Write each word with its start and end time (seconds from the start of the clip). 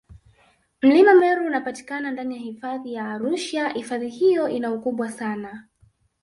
Mlima 0.81 1.13
Meru 1.13 1.45
unapatikana 1.47 2.11
ndani 2.11 2.35
ya 2.35 2.41
Hifadhi 2.41 2.93
ya 2.93 3.09
Arusha 3.11 3.73
ifadhi 3.73 4.09
hiyo 4.09 4.49
ina 4.49 4.71
ukubwa 4.71 5.11
sana 5.11 5.67